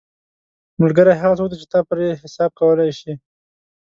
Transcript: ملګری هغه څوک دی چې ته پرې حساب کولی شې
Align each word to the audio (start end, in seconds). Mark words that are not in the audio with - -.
ملګری 0.81 1.13
هغه 1.21 1.35
څوک 1.37 1.47
دی 1.49 1.57
چې 1.61 1.67
ته 1.71 1.79
پرې 1.89 2.07
حساب 2.21 2.51
کولی 2.59 2.89
شې 2.99 3.13